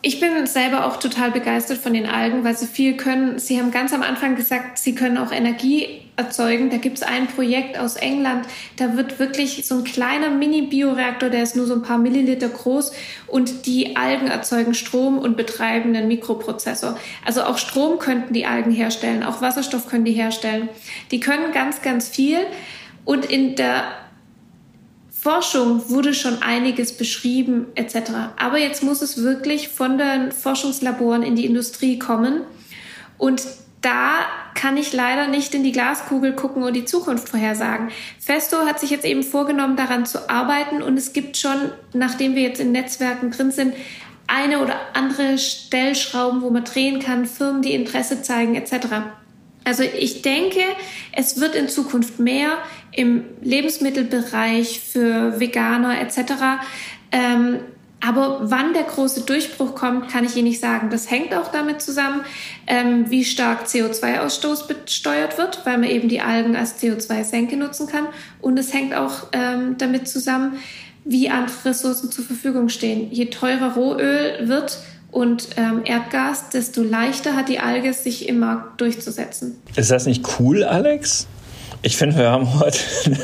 [0.03, 3.39] ich bin selber auch total begeistert von den Algen, weil sie viel können.
[3.39, 6.71] Sie haben ganz am Anfang gesagt, sie können auch Energie erzeugen.
[6.71, 8.47] Da gibt es ein Projekt aus England,
[8.77, 12.93] da wird wirklich so ein kleiner Mini-Bioreaktor, der ist nur so ein paar Milliliter groß
[13.27, 16.97] und die Algen erzeugen Strom und betreiben einen Mikroprozessor.
[17.25, 20.69] Also auch Strom könnten die Algen herstellen, auch Wasserstoff können die herstellen.
[21.11, 22.39] Die können ganz, ganz viel
[23.05, 23.85] und in der
[25.11, 28.11] Forschung wurde schon einiges beschrieben etc.
[28.37, 32.43] Aber jetzt muss es wirklich von den Forschungslaboren in die Industrie kommen.
[33.17, 33.43] Und
[33.85, 34.21] da
[34.55, 37.91] kann ich leider nicht in die Glaskugel gucken und die Zukunft vorhersagen.
[38.19, 42.43] Festo hat sich jetzt eben vorgenommen, daran zu arbeiten und es gibt schon, nachdem wir
[42.43, 43.75] jetzt in Netzwerken drin sind,
[44.27, 48.87] eine oder andere Stellschrauben, wo man drehen kann, Firmen, die Interesse zeigen etc.
[49.65, 50.61] Also ich denke,
[51.13, 52.57] es wird in Zukunft mehr
[52.93, 56.33] im Lebensmittelbereich für Veganer etc.
[57.13, 57.61] Ähm,
[58.07, 60.91] aber wann der große Durchbruch kommt, kann ich Ihnen nicht sagen.
[60.91, 62.21] Das hängt auch damit zusammen,
[62.67, 68.07] ähm, wie stark CO2-Ausstoß besteuert wird, weil man eben die Algen als CO2-Senke nutzen kann.
[68.41, 70.59] Und es hängt auch ähm, damit zusammen,
[71.05, 73.11] wie andere Ressourcen zur Verfügung stehen.
[73.11, 74.79] Je teurer Rohöl wird,
[75.15, 79.63] und ähm, Erdgas, desto leichter hat die Alge sich im Markt durchzusetzen.
[79.77, 81.29] Ist das nicht cool, Alex?
[81.87, 82.79] Ich finde, wir haben heute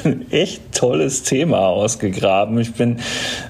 [0.04, 2.58] ein echt tolles Thema ausgegraben.
[2.58, 2.98] Ich bin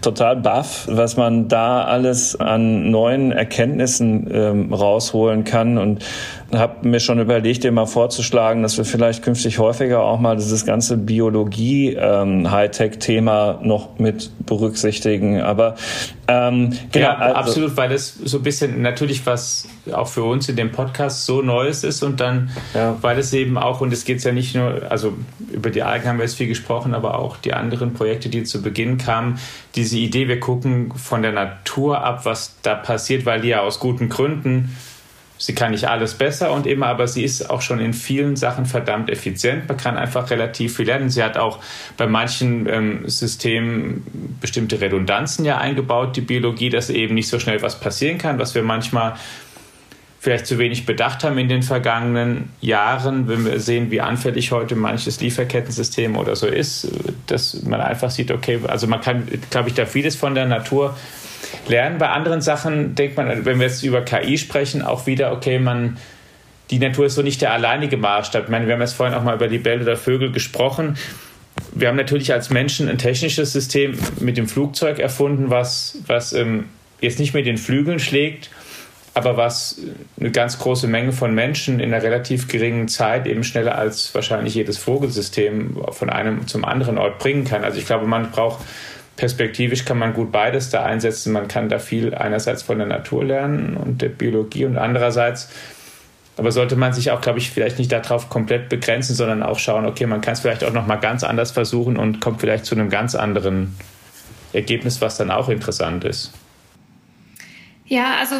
[0.02, 6.04] total baff, was man da alles an neuen Erkenntnissen ähm, rausholen kann und
[6.52, 10.66] habe mir schon überlegt, dir mal vorzuschlagen, dass wir vielleicht künftig häufiger auch mal dieses
[10.66, 15.40] ganze Biologie-Hightech-Thema ähm, noch mit berücksichtigen.
[15.40, 15.76] Aber
[16.26, 20.48] ähm, genau, ja, also, absolut, weil es so ein bisschen natürlich was auch für uns
[20.48, 22.96] in dem Podcast so Neues ist und dann, ja.
[23.00, 25.12] weil es eben auch, und es geht ja nicht nur, also
[25.52, 28.60] über die Algen haben wir jetzt viel gesprochen, aber auch die anderen Projekte, die zu
[28.60, 29.38] Beginn kamen,
[29.76, 33.78] diese Idee, wir gucken von der Natur ab, was da passiert, weil die ja aus
[33.78, 34.76] guten Gründen
[35.40, 38.66] sie kann nicht alles besser und immer, aber sie ist auch schon in vielen Sachen
[38.66, 39.66] verdammt effizient.
[39.66, 41.09] Man kann einfach relativ viel lernen.
[41.09, 41.61] Sie hat auch
[41.96, 47.62] bei manchen ähm, Systemen bestimmte Redundanzen ja eingebaut, die Biologie, dass eben nicht so schnell
[47.62, 49.14] was passieren kann, was wir manchmal
[50.20, 54.76] vielleicht zu wenig bedacht haben in den vergangenen Jahren, wenn wir sehen, wie anfällig heute
[54.76, 56.88] manches Lieferkettensystem oder so ist,
[57.29, 60.94] dass man einfach sieht, okay, also man kann, glaube ich, da vieles von der Natur
[61.68, 61.98] lernen.
[61.98, 65.98] Bei anderen Sachen denkt man, wenn wir jetzt über KI sprechen, auch wieder, okay, man,
[66.70, 68.44] die Natur ist so nicht der alleinige Maßstab.
[68.44, 70.96] Ich meine, wir haben jetzt vorhin auch mal über die Bälle der Vögel gesprochen.
[71.72, 76.64] Wir haben natürlich als Menschen ein technisches System mit dem Flugzeug erfunden, was, was ähm,
[77.00, 78.50] jetzt nicht mit den Flügeln schlägt,
[79.14, 79.81] aber was
[80.18, 84.55] eine ganz große Menge von Menschen in einer relativ geringen Zeit eben schneller als wahrscheinlich
[84.55, 87.64] jedes Vogelsystem von einem zum anderen Ort bringen kann.
[87.64, 88.61] Also ich glaube, man braucht
[89.16, 91.32] perspektivisch kann man gut beides da einsetzen.
[91.32, 95.50] Man kann da viel einerseits von der Natur lernen und der Biologie und andererseits,
[96.36, 99.84] aber sollte man sich auch, glaube ich, vielleicht nicht darauf komplett begrenzen, sondern auch schauen,
[99.84, 102.88] okay, man kann es vielleicht auch nochmal ganz anders versuchen und kommt vielleicht zu einem
[102.88, 103.76] ganz anderen
[104.52, 106.32] Ergebnis, was dann auch interessant ist.
[107.86, 108.36] Ja, also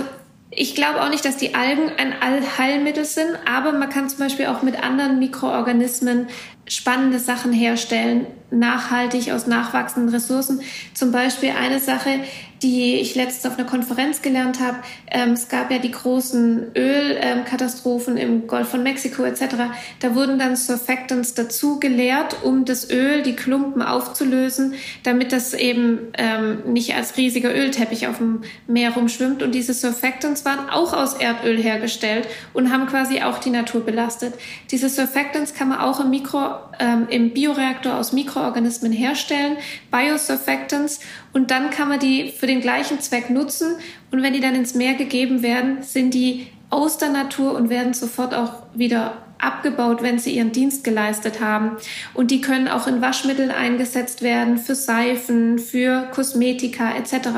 [0.51, 4.47] ich glaube auch nicht, dass die Algen ein Allheilmittel sind, aber man kann zum Beispiel
[4.47, 6.29] auch mit anderen Mikroorganismen
[6.71, 10.61] spannende Sachen herstellen, nachhaltig aus nachwachsenden Ressourcen.
[10.95, 12.21] Zum Beispiel eine Sache,
[12.63, 14.79] die ich letztens auf einer Konferenz gelernt habe.
[15.11, 19.57] Ähm, es gab ja die großen Ölkatastrophen im Golf von Mexiko etc.
[20.01, 26.13] Da wurden dann Surfactants dazu geleert, um das Öl, die Klumpen aufzulösen, damit das eben
[26.19, 29.43] ähm, nicht als riesiger Ölteppich auf dem Meer rumschwimmt.
[29.43, 34.35] Und diese Surfactants waren auch aus Erdöl hergestellt und haben quasi auch die Natur belastet.
[34.71, 39.57] Diese Surfactants kann man auch im Mikro ähm, im Bioreaktor aus Mikroorganismen herstellen,
[39.91, 41.01] Biosurfactants,
[41.33, 43.77] und dann kann man die für den gleichen Zweck nutzen.
[44.11, 47.95] Und wenn die dann ins Meer gegeben werden, sind die aus der Natur und werden
[47.95, 51.77] sofort auch wieder abgebaut, wenn sie ihren Dienst geleistet haben.
[52.15, 57.29] Und die können auch in Waschmitteln eingesetzt werden, für Seifen, für Kosmetika etc.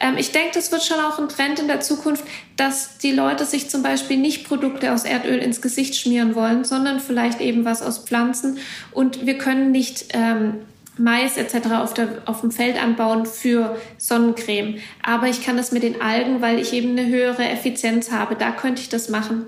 [0.00, 2.24] Ähm, ich denke, das wird schon auch ein Trend in der Zukunft,
[2.56, 7.00] dass die Leute sich zum Beispiel nicht Produkte aus Erdöl ins Gesicht schmieren wollen, sondern
[7.00, 8.58] vielleicht eben was aus Pflanzen.
[8.92, 10.60] Und wir können nicht ähm,
[11.00, 11.72] Mais etc.
[11.78, 14.80] Auf, der, auf dem Feld anbauen für Sonnencreme.
[15.02, 18.36] Aber ich kann das mit den Algen, weil ich eben eine höhere Effizienz habe.
[18.36, 19.46] Da könnte ich das machen.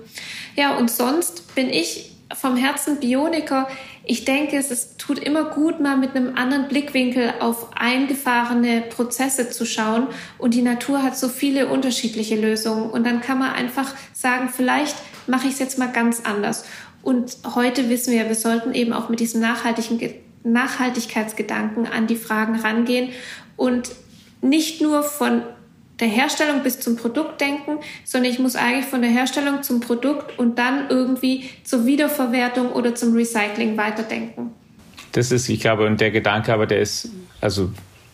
[0.55, 3.67] Ja, und sonst bin ich vom Herzen Bioniker.
[4.03, 9.51] Ich denke, es ist, tut immer gut, mal mit einem anderen Blickwinkel auf eingefahrene Prozesse
[9.51, 10.07] zu schauen.
[10.39, 12.89] Und die Natur hat so viele unterschiedliche Lösungen.
[12.89, 14.95] Und dann kann man einfach sagen, vielleicht
[15.27, 16.65] mache ich es jetzt mal ganz anders.
[17.03, 19.99] Und heute wissen wir, wir sollten eben auch mit diesem nachhaltigen
[20.43, 23.09] Nachhaltigkeitsgedanken an die Fragen rangehen
[23.55, 23.91] und
[24.41, 25.43] nicht nur von
[25.99, 30.37] der Herstellung bis zum Produkt denken, sondern ich muss eigentlich von der Herstellung zum Produkt
[30.37, 34.51] und dann irgendwie zur Wiederverwertung oder zum Recycling weiterdenken.
[35.11, 37.71] Das ist, ich glaube, und der Gedanke, aber der ist, also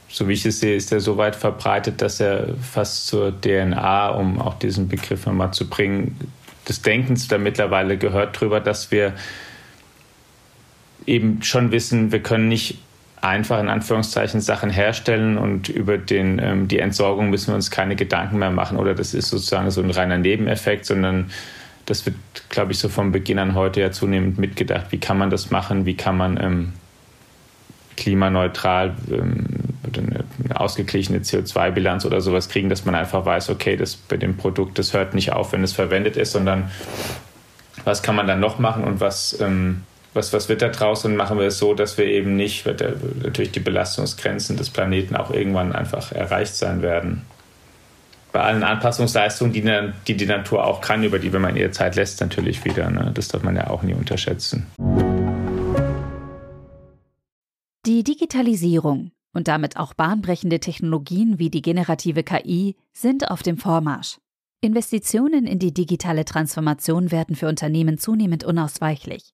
[0.10, 4.10] so wie ich es sehe, ist er so weit verbreitet, dass er fast zur DNA,
[4.10, 6.18] um auch diesen Begriff nochmal zu bringen,
[6.68, 9.14] des Denkens da mittlerweile gehört drüber, dass wir
[11.10, 12.80] eben schon wissen, wir können nicht
[13.22, 17.96] einfach in Anführungszeichen Sachen herstellen und über den, ähm, die Entsorgung müssen wir uns keine
[17.96, 21.30] Gedanken mehr machen oder das ist sozusagen so ein reiner Nebeneffekt, sondern
[21.86, 22.16] das wird,
[22.50, 24.86] glaube ich, so vom Beginn an heute ja zunehmend mitgedacht.
[24.92, 25.86] Wie kann man das machen?
[25.86, 26.74] Wie kann man ähm,
[27.98, 29.46] klimaneutral ähm,
[29.98, 34.78] eine ausgeglichene CO2-Bilanz oder sowas kriegen, dass man einfach weiß, okay, das bei dem Produkt,
[34.78, 36.70] das hört nicht auf, wenn es verwendet ist, sondern
[37.86, 39.84] was kann man dann noch machen und was, ähm,
[40.20, 42.76] was, was wird da draus und machen wir es so, dass wir eben nicht, weil
[43.24, 47.22] natürlich die Belastungsgrenzen des Planeten auch irgendwann einfach erreicht sein werden.
[48.34, 49.64] Bei allen Anpassungsleistungen, die
[50.08, 52.90] die, die Natur auch kann, über die, wenn man ihr Zeit lässt, natürlich wieder.
[52.90, 53.12] Ne?
[53.14, 54.68] Das darf man ja auch nie unterschätzen.
[57.86, 64.18] Die Digitalisierung und damit auch bahnbrechende Technologien wie die generative KI sind auf dem Vormarsch.
[64.62, 69.34] Investitionen in die digitale Transformation werden für Unternehmen zunehmend unausweichlich.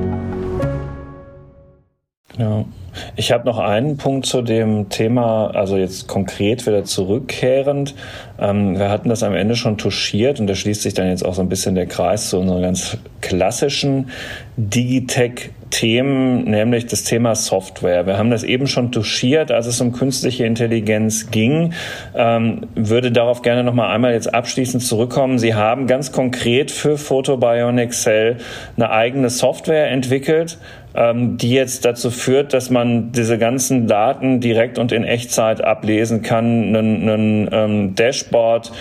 [2.37, 2.65] Ja.
[3.15, 7.95] Ich habe noch einen Punkt zu dem Thema, also jetzt konkret wieder zurückkehrend.
[8.39, 11.33] Ähm, wir hatten das am Ende schon touchiert und da schließt sich dann jetzt auch
[11.33, 14.09] so ein bisschen der Kreis zu unseren ganz klassischen
[15.71, 18.05] Digitech-Themen, nämlich das Thema Software.
[18.05, 21.73] Wir haben das eben schon touchiert, als es um künstliche Intelligenz ging.
[22.15, 25.39] Ähm, würde darauf gerne noch mal einmal jetzt abschließend zurückkommen.
[25.39, 28.37] Sie haben ganz konkret für Photobionic Cell
[28.75, 30.57] eine eigene Software entwickelt
[30.93, 36.21] ähm, die jetzt dazu führt, dass man diese ganzen Daten direkt und in Echtzeit ablesen
[36.21, 38.73] kann, ein ähm, Dashboard,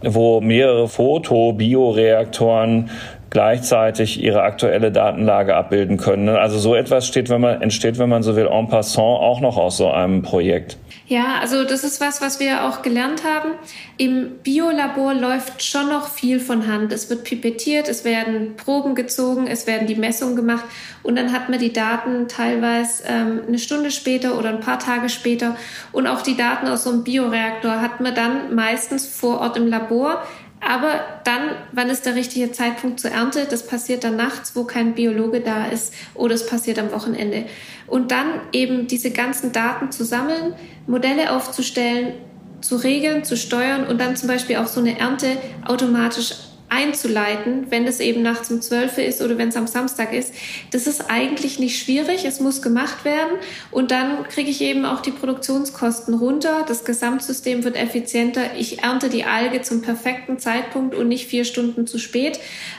[0.00, 2.88] wo mehrere Foto-Bioreaktoren
[3.30, 6.28] gleichzeitig ihre aktuelle Datenlage abbilden können.
[6.28, 9.56] Also so etwas steht, wenn man, entsteht, wenn man so will, en passant auch noch
[9.56, 10.78] aus so einem Projekt.
[11.08, 13.52] Ja, also das ist was, was wir auch gelernt haben.
[13.96, 16.92] Im Biolabor läuft schon noch viel von Hand.
[16.92, 20.64] Es wird pipettiert, es werden Proben gezogen, es werden die Messungen gemacht
[21.02, 25.08] und dann hat man die Daten teilweise ähm, eine Stunde später oder ein paar Tage
[25.08, 25.56] später
[25.92, 29.66] und auch die Daten aus so einem Bioreaktor hat man dann meistens vor Ort im
[29.66, 30.22] Labor.
[30.60, 33.46] Aber dann, wann ist der richtige Zeitpunkt zur Ernte?
[33.48, 37.46] Das passiert dann nachts, wo kein Biologe da ist, oder es passiert am Wochenende.
[37.86, 40.54] Und dann eben diese ganzen Daten zu sammeln,
[40.86, 42.14] Modelle aufzustellen,
[42.60, 46.34] zu regeln, zu steuern und dann zum Beispiel auch so eine Ernte automatisch
[46.68, 50.34] einzuleiten, wenn es eben nachts um 12 ist oder wenn es am Samstag ist.
[50.70, 53.38] Das ist eigentlich nicht schwierig, es muss gemacht werden
[53.70, 59.08] und dann kriege ich eben auch die Produktionskosten runter, das Gesamtsystem wird effizienter, ich ernte
[59.08, 62.38] die Alge zum perfekten Zeitpunkt und nicht vier Stunden zu spät.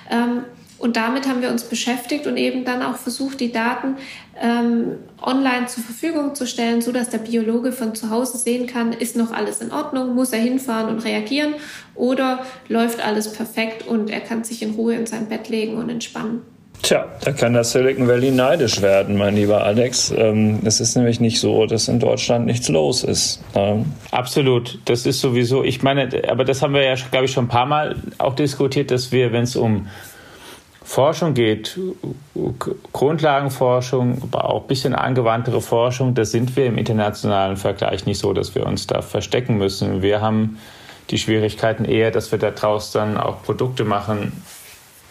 [0.10, 0.44] Ähm,
[0.80, 3.98] und damit haben wir uns beschäftigt und eben dann auch versucht, die Daten
[4.42, 8.94] ähm, online zur Verfügung zu stellen, so dass der Biologe von zu Hause sehen kann,
[8.94, 11.54] ist noch alles in Ordnung, muss er hinfahren und reagieren
[11.96, 12.40] oder
[12.70, 16.42] läuft alles perfekt und er kann sich in Ruhe in sein Bett legen und entspannen.
[16.82, 20.14] Tja, da kann das Silicon Valley neidisch werden, mein lieber Alex.
[20.16, 23.44] Ähm, es ist nämlich nicht so, dass in Deutschland nichts los ist.
[23.54, 27.46] Ähm, Absolut, das ist sowieso, ich meine, aber das haben wir ja, glaube ich, schon
[27.46, 29.88] ein paar Mal auch diskutiert, dass wir, wenn es um
[30.90, 31.80] Forschung geht,
[32.94, 38.34] Grundlagenforschung, aber auch ein bisschen angewandtere Forschung, da sind wir im internationalen Vergleich nicht so,
[38.34, 40.02] dass wir uns da verstecken müssen.
[40.02, 40.58] Wir haben
[41.12, 44.32] die Schwierigkeiten eher, dass wir da draußen dann auch Produkte machen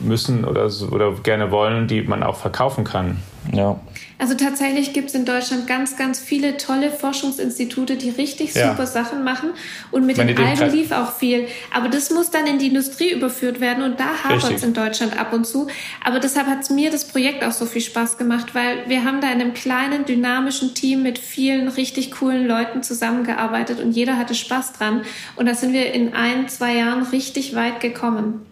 [0.01, 3.19] müssen oder, oder gerne wollen, die man auch verkaufen kann.
[3.53, 3.81] Ja.
[4.19, 8.71] Also tatsächlich gibt es in Deutschland ganz, ganz viele tolle Forschungsinstitute, die richtig ja.
[8.71, 9.51] super Sachen machen.
[9.93, 11.47] Und mit den Algen lief auch viel.
[11.73, 15.19] Aber das muss dann in die Industrie überführt werden und da hapert es in Deutschland
[15.19, 15.69] ab und zu.
[16.05, 19.21] Aber deshalb hat es mir das Projekt auch so viel Spaß gemacht, weil wir haben
[19.21, 24.35] da in einem kleinen, dynamischen Team mit vielen richtig coolen Leuten zusammengearbeitet und jeder hatte
[24.35, 25.03] Spaß dran.
[25.37, 28.47] Und da sind wir in ein, zwei Jahren richtig weit gekommen.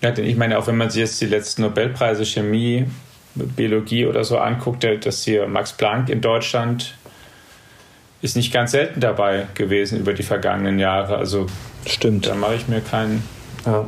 [0.00, 2.86] Ja, denn ich meine, auch wenn man sich jetzt die letzten Nobelpreise Chemie
[3.34, 6.94] Biologie oder so anguckt, dass hier Max Planck in Deutschland
[8.20, 11.16] ist nicht ganz selten dabei gewesen über die vergangenen Jahre.
[11.16, 11.46] Also
[11.86, 12.26] stimmt.
[12.26, 13.22] Da mache ich mir keinen.
[13.64, 13.86] Ja,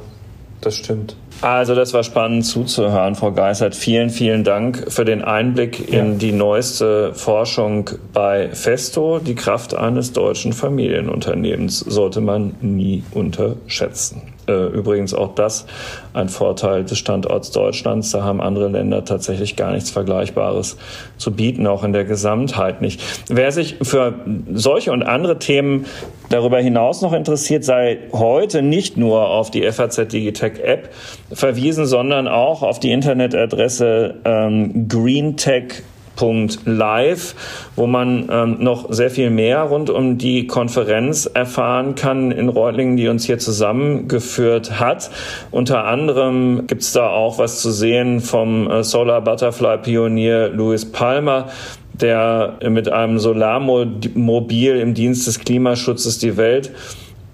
[0.61, 1.17] das stimmt.
[1.41, 3.75] Also das war spannend zuzuhören, Frau Geisert.
[3.75, 6.01] Vielen, vielen Dank für den Einblick ja.
[6.01, 9.21] in die neueste Forschung bei Festo.
[9.21, 14.35] Die Kraft eines deutschen Familienunternehmens sollte man nie unterschätzen.
[14.51, 15.67] Äh, übrigens auch das
[16.13, 18.11] ein Vorteil des Standorts Deutschlands.
[18.11, 20.77] Da haben andere Länder tatsächlich gar nichts Vergleichbares
[21.17, 23.01] zu bieten, auch in der Gesamtheit nicht.
[23.29, 24.15] Wer sich für
[24.53, 25.87] solche und andere Themen
[26.31, 30.91] darüber hinaus noch interessiert, sei heute nicht nur auf die FAZ Digitech App
[31.33, 35.83] verwiesen, sondern auch auf die Internetadresse ähm, greentech
[36.65, 37.35] live,
[37.77, 42.97] wo man ähm, noch sehr viel mehr rund um die Konferenz erfahren kann in Reutlingen,
[42.97, 45.11] die uns hier zusammengeführt hat.
[45.51, 50.85] Unter anderem gibt es da auch was zu sehen vom äh, Solar Butterfly Pionier Louis
[50.85, 51.49] Palmer,
[51.93, 56.73] der mit einem Solarmobil im Dienst des Klimaschutzes die Welt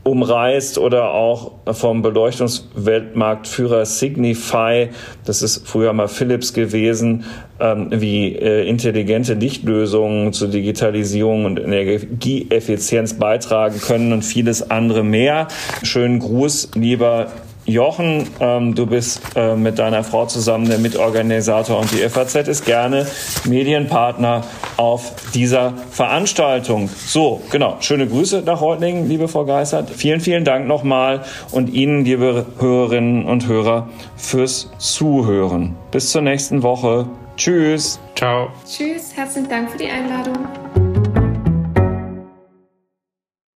[0.07, 4.89] umreißt oder auch vom Beleuchtungsweltmarktführer Signify,
[5.25, 7.25] das ist früher mal Philips gewesen,
[7.59, 15.49] ähm, wie äh, intelligente Lichtlösungen zur Digitalisierung und Energieeffizienz beitragen können und vieles andere mehr.
[15.83, 17.27] Schönen Gruß, lieber
[17.67, 22.65] Jochen, ähm, du bist äh, mit deiner Frau zusammen der Mitorganisator und die FAZ ist
[22.65, 23.07] gerne
[23.45, 24.45] Medienpartner
[24.77, 26.89] auf dieser Veranstaltung.
[26.89, 27.77] So, genau.
[27.81, 29.91] Schöne Grüße nach Reutlingen, liebe Frau Geissert.
[29.91, 35.75] Vielen, vielen Dank nochmal und Ihnen, liebe Hörerinnen und Hörer, fürs Zuhören.
[35.91, 37.07] Bis zur nächsten Woche.
[37.37, 37.99] Tschüss.
[38.15, 38.49] Ciao.
[38.65, 39.15] Tschüss.
[39.15, 40.86] Herzlichen Dank für die Einladung.